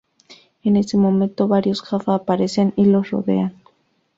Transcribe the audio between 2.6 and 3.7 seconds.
y los rodean.